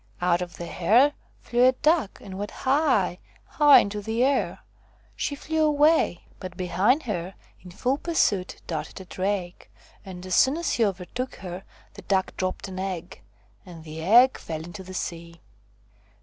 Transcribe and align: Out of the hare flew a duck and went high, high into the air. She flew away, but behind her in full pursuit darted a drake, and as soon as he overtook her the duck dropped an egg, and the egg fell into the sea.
Out 0.19 0.41
of 0.41 0.57
the 0.57 0.65
hare 0.65 1.13
flew 1.41 1.63
a 1.67 1.73
duck 1.73 2.19
and 2.21 2.35
went 2.39 2.49
high, 2.65 3.19
high 3.45 3.77
into 3.81 4.01
the 4.01 4.23
air. 4.23 4.61
She 5.15 5.35
flew 5.35 5.63
away, 5.63 6.23
but 6.39 6.57
behind 6.57 7.03
her 7.03 7.35
in 7.63 7.69
full 7.69 7.99
pursuit 7.99 8.59
darted 8.65 8.99
a 8.99 9.05
drake, 9.05 9.71
and 10.03 10.25
as 10.25 10.33
soon 10.33 10.57
as 10.57 10.71
he 10.73 10.83
overtook 10.85 11.35
her 11.35 11.65
the 11.93 12.01
duck 12.01 12.35
dropped 12.35 12.67
an 12.67 12.79
egg, 12.79 13.21
and 13.63 13.83
the 13.83 14.01
egg 14.01 14.39
fell 14.39 14.63
into 14.65 14.81
the 14.81 14.95
sea. 14.95 15.39